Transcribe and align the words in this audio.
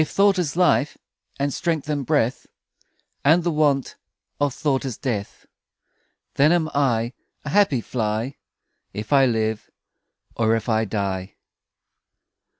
If 0.03 0.09
thought 0.09 0.39
is 0.39 0.55
life 0.57 0.97
And 1.37 1.53
strength 1.53 1.87
and 1.87 2.03
breath 2.03 2.47
And 3.23 3.43
the 3.43 3.51
want 3.51 3.97
Of 4.39 4.51
thought 4.55 4.83
is 4.83 4.97
death; 4.97 5.45
Then 6.33 6.51
am 6.51 6.71
I 6.73 7.13
A 7.45 7.49
happy 7.49 7.81
fly, 7.81 8.37
If 8.93 9.13
I 9.13 9.27
live, 9.27 9.69
Or 10.35 10.55
if 10.55 10.67
I 10.67 10.85
die. 10.85 11.35